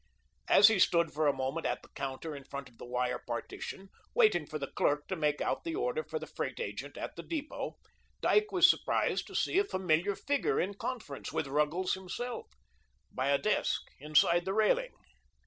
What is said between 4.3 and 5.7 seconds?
for the clerk to make out